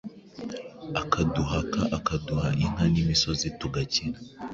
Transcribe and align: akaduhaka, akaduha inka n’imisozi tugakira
akaduhaka, 1.01 1.81
akaduha 1.97 2.47
inka 2.63 2.85
n’imisozi 2.93 3.47
tugakira 3.59 4.17